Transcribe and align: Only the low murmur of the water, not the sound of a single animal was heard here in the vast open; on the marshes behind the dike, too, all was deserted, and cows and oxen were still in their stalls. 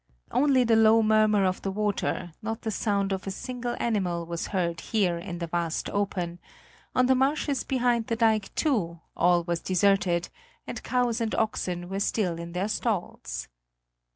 Only 0.31 0.63
the 0.63 0.75
low 0.75 1.03
murmur 1.03 1.45
of 1.45 1.61
the 1.61 1.69
water, 1.69 2.33
not 2.41 2.63
the 2.63 2.71
sound 2.71 3.11
of 3.11 3.27
a 3.27 3.29
single 3.29 3.75
animal 3.79 4.25
was 4.25 4.47
heard 4.47 4.81
here 4.81 5.19
in 5.19 5.37
the 5.37 5.45
vast 5.45 5.91
open; 5.91 6.39
on 6.95 7.05
the 7.05 7.13
marshes 7.13 7.63
behind 7.63 8.07
the 8.07 8.15
dike, 8.15 8.51
too, 8.55 8.99
all 9.15 9.43
was 9.43 9.59
deserted, 9.61 10.29
and 10.65 10.81
cows 10.81 11.21
and 11.21 11.35
oxen 11.35 11.87
were 11.87 11.99
still 11.99 12.39
in 12.39 12.53
their 12.53 12.67
stalls. 12.67 13.47